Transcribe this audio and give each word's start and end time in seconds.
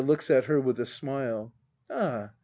[Looks 0.01 0.31
at 0.31 0.45
her 0.45 0.59
with 0.59 0.79
a 0.79 0.85
smile.] 0.87 1.53
Ah! 1.87 2.31